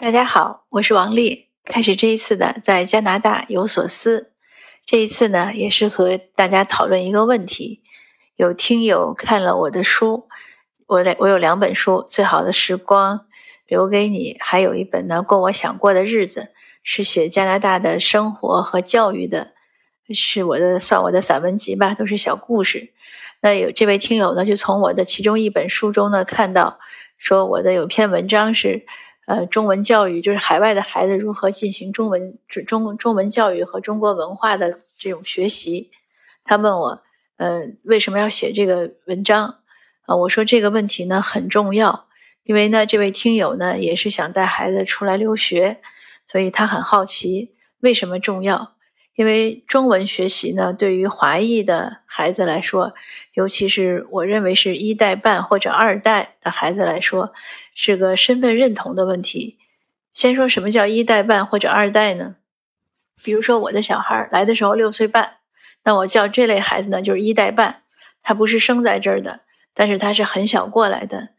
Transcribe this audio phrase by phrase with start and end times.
[0.00, 1.48] 大家好，我是王丽。
[1.62, 4.32] 开始这一次的在加拿大有所思，
[4.86, 7.82] 这一次呢也是和大家讨论一个问题。
[8.34, 10.26] 有听友看了我的书，
[10.86, 13.18] 我我有两本书，《最好的时光》
[13.66, 16.40] 留给你，还有一本呢《过我想过的日子》，
[16.82, 19.48] 是写加拿大的生活和教育的，
[20.14, 22.94] 是我的算我的散文集吧，都是小故事。
[23.42, 26.80] 那有这位听友呢，就从我的其中一本书中呢看到，
[27.18, 28.86] 说我的有篇文章是。
[29.30, 32.36] 呃，中文教育就是海外的孩子如何进行中文
[32.66, 35.92] 中中文教育和中国文化的这种学习。
[36.42, 37.00] 他问我，
[37.36, 39.58] 呃，为什么要写这个文章？
[40.06, 42.08] 啊，我说这个问题呢很重要，
[42.42, 45.80] 因为呢，这位听友呢也是想带孩子出来留学，
[46.26, 48.72] 所以他很好奇为什么重要。
[49.14, 52.94] 因为中文学习呢，对于华裔的孩子来说，
[53.34, 57.32] 尤其是我认为是一代半或者二代的孩子来说，
[57.82, 59.56] 是个身份认同的问题。
[60.12, 62.36] 先说什么叫一代半或者二代呢？
[63.22, 65.38] 比如说我的小孩来的时候六岁半，
[65.82, 67.84] 那我叫这类孩子呢就是一代半，
[68.22, 69.40] 他不是生在这儿的，
[69.72, 71.30] 但是他是很小过来的。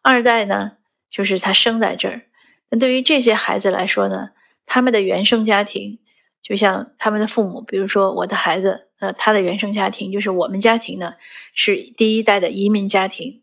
[0.00, 0.78] 二代呢，
[1.10, 2.22] 就是他生在这儿。
[2.70, 4.30] 那对于这些孩子来说呢，
[4.64, 5.98] 他们的原生家庭。
[6.42, 11.16] 就像他们的父母，比如说我的孩子，呃，他的原生家庭就是我们家庭呢，
[11.52, 13.42] 是第一代的移民家庭。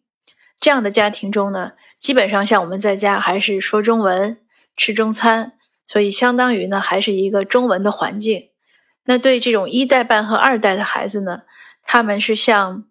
[0.59, 4.39] 这样的家庭中呢，基本上像我们在家还是说中文、
[4.77, 5.53] 吃中餐，
[5.87, 8.49] 所以相当于呢还是一个中文的环境。
[9.05, 11.41] 那对这种一代半和二代的孩子呢，
[11.81, 12.85] 他们是像，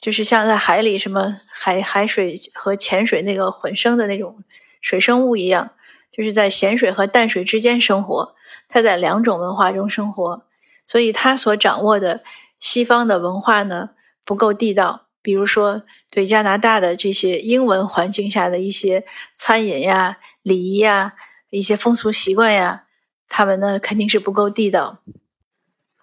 [0.00, 4.42] 就是像在海里什么海海水和浅水那个混生的那种
[4.80, 5.70] 水生物一样。
[6.10, 8.34] 就是在咸水和淡水之间生活，
[8.68, 10.42] 他在两种文化中生活，
[10.84, 12.24] 所以他所掌握的
[12.58, 13.90] 西方的文化呢
[14.24, 15.07] 不够地道。
[15.22, 21.14] 比如说，对加拿大的这些英文环境下的一些餐饮呀、礼仪呀、
[21.50, 22.84] 一些风俗习惯呀，
[23.28, 25.00] 他们呢肯定是不够地道。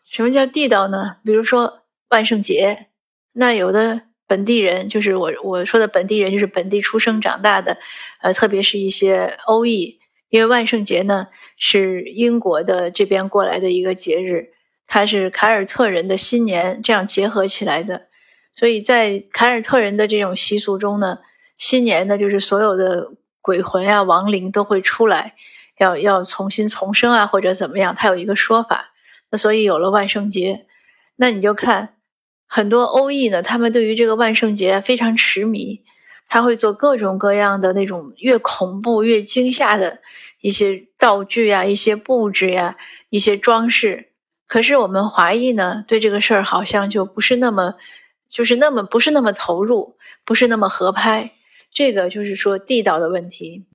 [0.03, 1.17] 什么叫地道呢？
[1.23, 2.87] 比如说万圣节，
[3.33, 4.03] 那有的。
[4.27, 7.77] 本地人就是我我说的本地人，就是本地出生长大的，
[8.21, 14.49] 呃，特别是一些欧裔，因为万圣节呢是英国的这边过来的一个节日，
[14.87, 18.07] 它是凯尔特人的新年这样结合起来的，
[18.55, 21.19] 所以在凯尔特人的这种习俗中呢，
[21.57, 23.11] 新年呢就是所有的
[23.41, 25.35] 鬼魂啊、亡灵都会出来，
[25.77, 28.93] 要要重新重生啊或者怎么样，它有一个说法，
[29.29, 30.65] 那所以有了万圣节，
[31.17, 31.91] 那你就看。
[32.47, 35.81] 很多欧裔呢，他们对于这个万圣节非常痴迷，
[36.29, 39.99] 他会做各种各样的那种越恐怖越惊吓的
[40.41, 42.77] 一些道具呀、一些布置呀、
[43.09, 44.11] 一些装饰。
[44.47, 47.73] 可是我们华裔呢，对这个事儿好像就不是那么，
[48.35, 51.31] 就是那么不是那么投入，不是那么合拍。
[51.71, 53.65] 这个就是说地道的问题。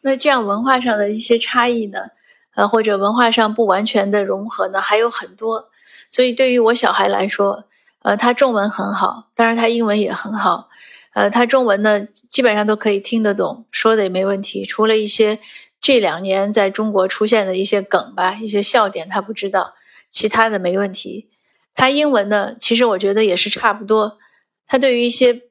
[0.00, 2.10] 那这样文化上的一些差异呢，
[2.54, 5.70] 呃，或者文化上不完全的融合呢，还有很多。
[6.08, 7.64] 所以对于我小孩来说，
[8.02, 10.68] 呃，他中文很好，当然他英文也很好。
[11.12, 14.64] 呃，他中文呢，基本上都可以听得懂，说的也没问题。
[14.64, 15.40] 除了一些
[15.80, 19.74] 这两年在中国出现的一些梗吧，一些笑点他不知道，
[20.08, 21.28] 其他的没问题。
[21.76, 24.18] 他英文呢，其实我觉得也是差不多。
[24.66, 25.42] 他对于一些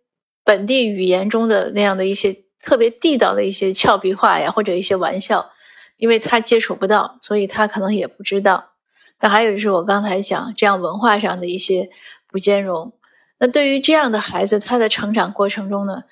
[0.43, 5.51] 本地语言中的那样的一些特别地道的一些俏皮话呀，或者一些玩笑，
[5.95, 8.71] 因为他接触不到，所以他可能也不知道。
[9.21, 11.89] 那还有就是我刚才讲这样文化上的一些。
[12.27, 12.91] 不兼容。
[13.37, 16.03] 那对于这样的孩子，他的成长过程中呢，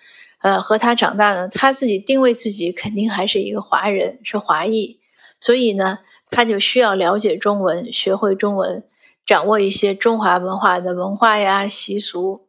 [0.41, 5.01] 呃，和他长大呢，他自己定位自己肯定还是一个华人，是华裔，
[5.37, 5.99] 所以呢，
[6.29, 8.85] 他就需要了解中文，学会中文，
[9.25, 12.47] 掌握一些中华文化的文化呀、习俗。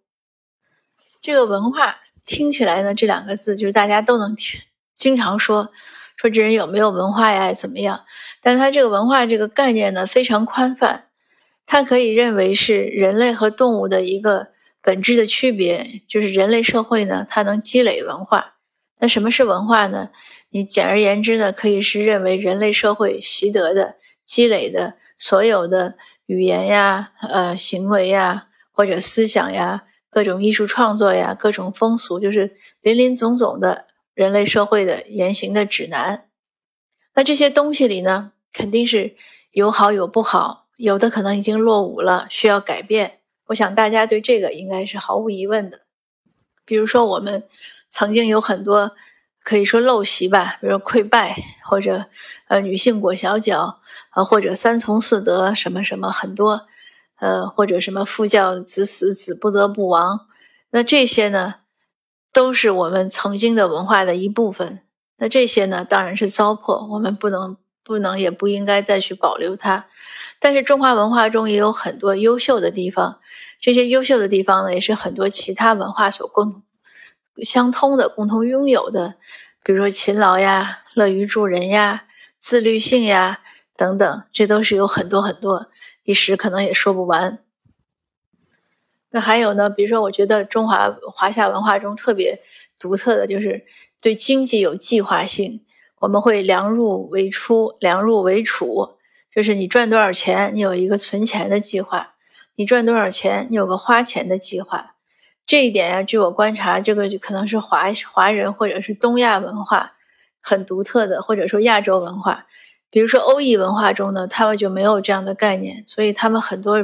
[1.21, 1.97] 这个文化
[2.27, 4.61] 听起来呢，这两个字就是大家都能听，
[4.95, 5.71] 经常说
[6.17, 8.05] 说这人有没有文化呀，怎么样？
[8.43, 11.07] 但他这个文化这个概念呢，非常宽泛。
[11.67, 14.49] 它可以认为是人类和动物的一个
[14.83, 18.57] 本质的区别，就是人类社会呢，它能积累文化。
[18.99, 20.11] 那什么是文化呢？
[20.51, 23.97] 你简而言之呢，可以是认为人类社会习得的、
[24.27, 25.97] 积累的所有的
[26.27, 36.29] 语言呀、呃行为呀，或者思想呀、各种艺术创作呀、各种风俗，就是林林总总的人类社会的言行的指南。
[37.15, 39.17] 那这些东西里呢，肯定是
[39.53, 40.67] 有好有不好。
[40.77, 43.21] 有的可能已经落伍了，需要改变。
[43.47, 45.83] 我想大家对这个应该是毫无疑问的。
[46.65, 47.45] 比如说，我们
[47.87, 48.97] 曾经有很多
[49.45, 51.37] 可以说陋习吧，比如溃败，
[51.69, 52.07] 或者
[52.49, 53.81] 呃女性裹小脚，
[54.11, 56.67] 啊或者三从四德什么什么很多，
[57.21, 60.27] 呃或者什么父教子死，子不得不亡。
[60.71, 61.57] 那这些呢，
[62.33, 64.81] 都是我们曾经的文化的一部分。
[65.19, 69.87] 那这些呢，当然是糟粕，我们不能、不能也不应该再去保留它。
[70.41, 73.21] 但是中华文化中也有很多优秀的地方，
[73.61, 76.63] 这些优秀的地方呢，也是很多其他文化所共
[77.43, 79.17] 相通的、共同拥有的，
[79.63, 82.05] 比如说勤劳呀、乐于助人呀、
[82.39, 83.41] 自律性呀
[83.77, 85.69] 等等，这都是有很多很多，
[86.05, 87.41] 一时可能也说不完。
[89.11, 92.41] 那还有呢，比如说，我觉得中华华夏文化中特别
[92.79, 93.65] 独特的就是
[94.01, 95.65] 对经济有计划性，
[96.01, 98.97] 我们会量入为出，量入为储。
[99.31, 102.15] 就是你赚多少钱，你有一个存钱的计划；
[102.55, 104.94] 你赚多少钱，你有个花钱的计划。
[105.47, 109.93] 这一点呀，据我观察，这个就可能是华华人或者是东亚文化
[110.41, 112.47] 很独特的，或者说亚洲文化。
[112.91, 116.77] 比如说欧裔文化中呢，他们就没有这样的概念，所以他们很多，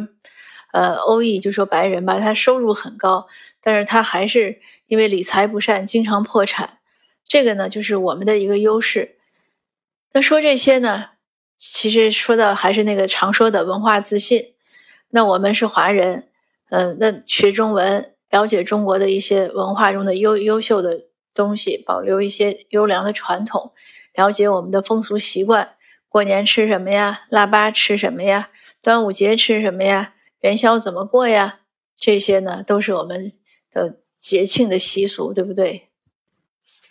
[0.72, 3.28] 呃，欧裔就说白人吧，他收入很高，
[3.62, 6.78] 但是他还是因为理财不善，经常破产。
[7.26, 9.16] 这个呢，就是我们的一个优势。
[10.12, 11.10] 那说这些呢？
[11.62, 14.54] 其实说到还是那个常说的文化自信，
[15.10, 16.28] 那我们是华人，
[16.70, 23.72] 嗯，那学中文，了解中国的一些文化中的优优秀的东西，保留一些优良的传统，
[24.14, 25.74] 了解我们的风俗习惯，
[26.08, 27.22] 过年吃什么呀？
[27.28, 28.50] 腊八吃什么呀？
[28.82, 30.14] 端午节吃什么呀？
[30.40, 31.60] 元宵怎么过呀？
[31.98, 33.32] 这些呢，都是我们
[33.70, 35.88] 的节庆的习俗，对不对？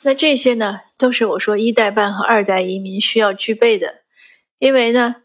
[0.01, 4.01] 那这些呢，都是我说一代半和二代移民需要具备的。
[4.59, 5.23] 因为呢，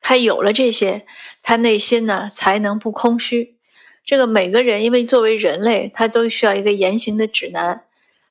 [0.00, 1.06] 他有了这些，
[1.42, 3.53] 他内心呢才能不空虚。
[4.04, 7.84] 这个每个人，因为作为人类，他都需要一个言行的指南。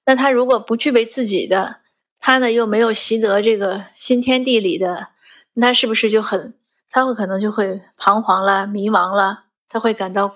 [0.06, 1.78] 那他如果不具备自己的，
[2.20, 5.08] 他呢又没有习得这个新天地里的，
[5.54, 6.54] 那他是不是就很，
[6.92, 10.36] 他会可能就会彷徨了、迷茫了，他会感到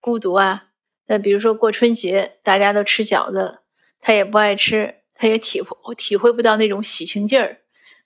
[0.00, 0.64] 孤独啊。
[1.06, 3.60] 那比如说过春节，大家都吃饺子，
[4.00, 7.58] 他也不爱吃，他也体会体会不到那种喜庆劲儿。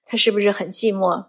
[0.05, 1.27] 他是不是很寂寞？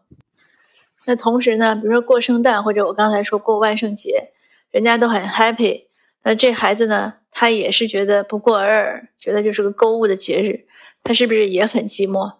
[1.05, 4.31] 那同时呢，比如说过圣诞，或者我刚才说过万圣节，
[4.71, 5.85] 人家都很 happy。
[6.23, 10.67] 那这孩子呢，他也是觉得不过尔尔，觉得就是个购物的节日，
[11.03, 12.35] 他是不是也很寂寞？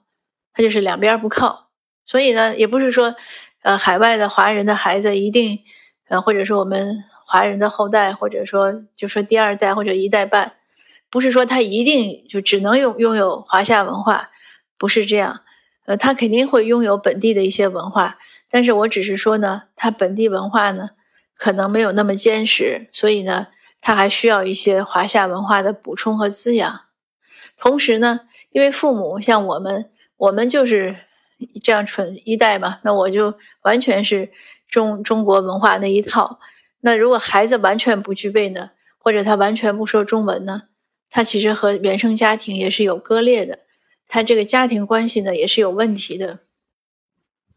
[0.54, 1.70] 他就是两边不靠。
[2.06, 3.16] 所以呢，也不是说，
[3.62, 5.60] 呃，海外的华人的孩子一定，
[6.08, 10.54] 呃，或者说我们华人的后代，或者说就说第二代或者一代半，
[11.10, 14.32] 不是说他一定就只能拥拥有华夏文化，
[14.78, 15.42] 不是这样。
[15.86, 18.18] 呃，他肯定会拥有本地的一些文化，
[18.50, 20.90] 但是我只是说呢，他本地文化呢
[21.40, 23.48] 可能没有那么坚实，所以呢，
[23.80, 26.82] 他还需要一些华夏文化的补充和滋养。
[27.56, 28.20] 同时呢，
[28.52, 30.98] 因为父母像我们，我们就是
[31.64, 34.34] 这样纯一代嘛，那我就完全是
[34.68, 36.42] 中中国文化那一套。
[36.82, 40.64] 那如果孩子完全不具备呢，或者他完全不说中文呢，
[41.10, 43.60] 他其实和原生家庭也是有割裂的。
[44.10, 46.40] 他这个家庭关系呢也是有问题的。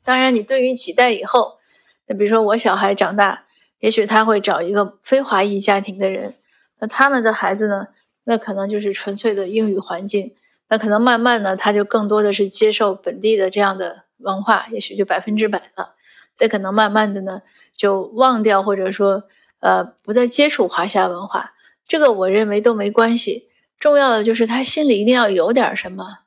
[0.04, 1.58] 当然，你对于几代以后，
[2.06, 3.46] 那比如说我小孩长大，
[3.82, 6.36] 也许他会找一个非华裔家庭的人，
[6.78, 7.88] 那他们的孩子呢，
[8.22, 10.36] 那可能就是纯粹的英语环境，
[10.68, 15.96] 那可能慢慢呢，他就更多的是接受本地的这样的文化，也许就百分之百了。
[16.36, 17.42] 再可能慢慢的呢，
[17.74, 19.24] 就忘掉或者说
[19.58, 21.54] 呃不再接触华夏文化，
[21.88, 23.48] 这个我认为都没关系。
[23.80, 26.18] 重要的就是他心里一定要有点什么。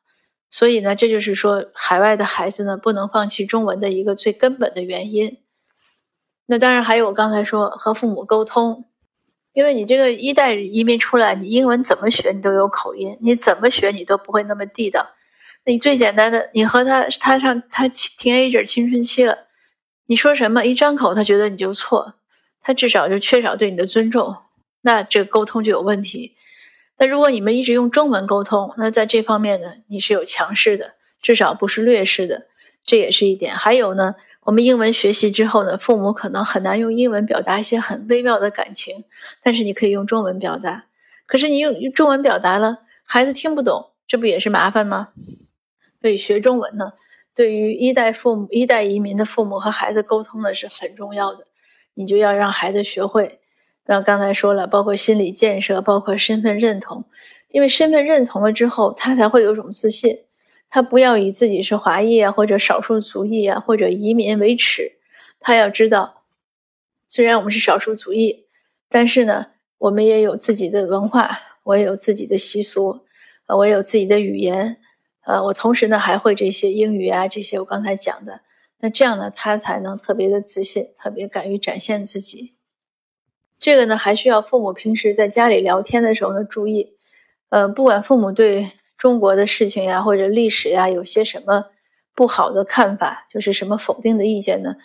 [0.52, 5.38] 所以呢，这就是说，海外的孩子呢，不能放弃中文的一个最根本的原因。
[6.45, 8.85] 那当然还有我刚才说和父母沟通，
[9.54, 15.07] 因为你这个一代移民出来，你英文怎么学你都有口音，你怎么学你都不会那么地道。
[15.64, 19.47] 那你最简单的，你和他他上他 teenager 青春期了，
[20.06, 22.14] 你说什么一张口他觉得你就错，
[22.61, 24.35] 他至少就缺少对你的尊重，
[24.81, 26.35] 那这个沟通就有问题。
[26.97, 32.45] 那如果你们一直用中文沟通，那在这方面呢，你是有强势的，至少不是劣势的，
[32.85, 33.56] 这也是一点。
[33.56, 39.04] 还有呢，我们英文学习之后呢，父母可能很难用英文表达一些很微妙的感情，
[39.44, 40.85] 但是你可以用中文表达。
[41.25, 45.09] 可是你用中文表达了，孩子听不懂，这不也是麻烦吗？
[46.01, 46.94] 所以学中文呢，
[47.33, 51.47] 对于一代父母、一代移民的父母和孩子沟通呢是很重要的，
[51.95, 53.39] 你就要让孩子学会。
[53.87, 57.06] 那刚才说了，包括心理建设，包括身份认同，
[57.49, 60.19] 因为身份认同了之后，他才会有种自信。
[60.69, 64.94] 他不要以自己是华裔啊，或者少数族裔啊，或者移民为耻。
[65.40, 66.24] 他要知道，
[67.07, 68.45] 虽然我们是少数族裔，
[68.90, 73.02] 但是呢，我们也有自己的文化，我也有自己的习俗，
[73.45, 74.78] 呃，我也有自己的语言，
[75.22, 78.42] 呃，我同时呢还会这些英语啊，这些我刚才讲的。
[78.80, 82.54] 那这样呢，他才能特别的自信，特别敢于展现自己。
[83.60, 86.98] 这个呢，还需要父母平时在家里聊天的时候呢注意，
[87.50, 91.66] 呃，不管父母对中国的事情呀或者历史呀有些什么
[92.14, 94.75] 不好的看法，就是什么否定的意见呢，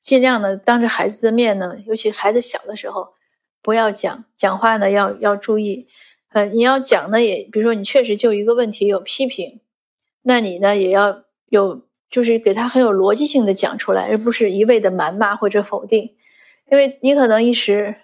[0.00, 3.14] 尽量呢当着孩子的面呢，尤其孩子小的时候，
[3.62, 5.88] 不要讲讲话呢要要注意。
[6.30, 9.60] 呃，你要讲呢也，比如说你确实就一个问题有批评，
[10.22, 16.16] 那你呢也要有，就是给他很有逻辑性的讲出来，而不是一味的谩骂或者否定，
[16.70, 17.96] 因为你可能一时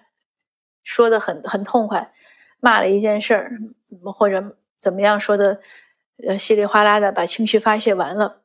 [0.83, 2.13] 说的很很痛快，
[2.59, 3.51] 骂了一件事儿，
[4.17, 5.61] 或者怎么样说的，
[6.27, 8.43] 呃稀里哗啦的把情绪发泄完了，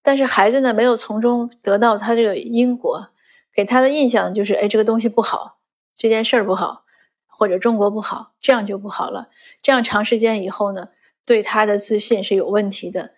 [0.00, 3.08] 但是孩子呢没有从中得到他这个因果，
[3.52, 5.58] 给他的印象就是，哎，这个东西不好，
[5.96, 6.84] 这件事儿不好。
[7.26, 9.28] 或者中国不好，这样就不好了。
[9.62, 10.90] 这样长时间以后呢，
[11.24, 13.14] 对他的自信是有问题的，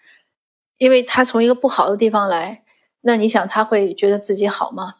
[0.78, 2.64] 因为他从一个不好的地方来，
[3.02, 4.94] 那你想他会觉得自己好吗？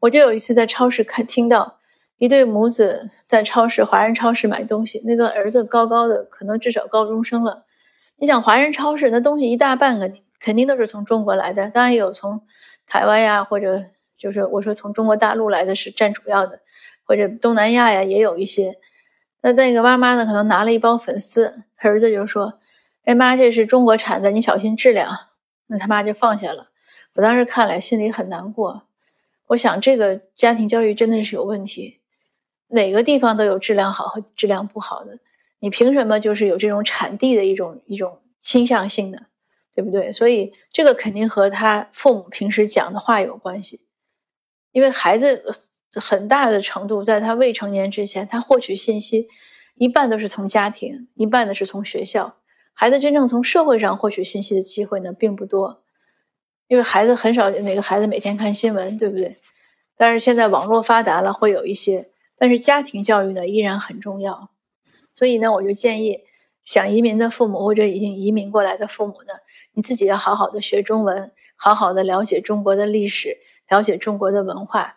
[0.00, 1.79] 我就有一次在超市看听到
[2.20, 7.64] 一对母子在超市华人超市买东西，那个儿子高高的，可能至少高中生了。
[8.16, 12.42] 你想华人超市那东西一大半个肯定都是从中国来的，当然有从
[12.86, 13.86] 台湾呀，或者
[14.18, 16.60] 就是我说从中国大陆来的是占主要的。
[17.04, 18.76] 或者东南亚呀，也有一些。
[19.40, 22.60] 那那个妈妈呢，可能拿了一包粉丝，他儿子就说
[23.04, 25.16] ：“哎妈，这是中国产的，你小心质量。”
[25.66, 26.68] 那他妈就放下了。
[27.14, 28.82] 我当时看来心里很难过。
[29.46, 31.99] 我想这个家庭教育真的是有问题。
[32.70, 35.18] 哪个地方都有质量好和质量不好的，
[35.58, 39.26] 你凭什么就是有这种产地的一种一种倾向性的，
[39.74, 40.12] 对不对？
[40.12, 43.82] 所以这个肯定和他父母平时讲的话有关系，
[44.72, 45.44] 因为孩子。
[45.96, 49.26] 很大的程度，在他未成年之前，他获取信息
[49.74, 52.36] 一半都是从家庭，一半的是从学校。
[52.72, 55.82] 孩子真正从社会上获取信息的机会呢，并不多，
[56.68, 59.38] 因为孩子很少哪个孩子每天看新闻，对不对？
[59.96, 62.10] 但是现在网络发达了，会有一些，
[62.40, 64.50] 但是家庭教育呢依然很重要。
[65.14, 66.20] 所以呢，我就建议
[66.64, 69.34] 想移民的父母或者已经移民过来的父母呢，
[69.74, 73.36] 你自己要好好的学中文，好好的了解中国的历史，
[73.68, 74.96] 了解中国的文化。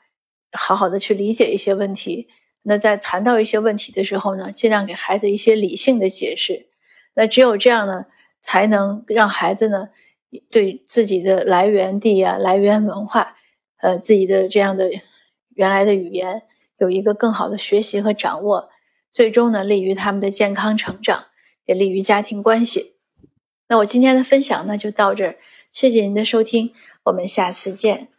[0.56, 2.28] 好好的去理解一些问题，
[2.62, 6.70] 那在谈到一些问题的时候呢，尽量给孩子一些理性的解释。
[7.16, 8.06] 那只有这样呢，
[8.40, 9.90] 才能让孩子呢，
[10.52, 13.36] 对自己的来源地呀、来源文化，
[13.82, 14.92] 呃，自己的这样的
[15.56, 16.44] 原来的语言
[16.84, 18.70] 有一个更好的学习和掌握，
[19.10, 21.28] 最终呢，利于他们的健康成长，
[21.64, 22.98] 也利于家庭关系。
[23.70, 25.38] 那我今天的分享呢，就到这儿，
[25.72, 26.74] 谢谢您的收听，
[27.06, 28.13] 我们下次见。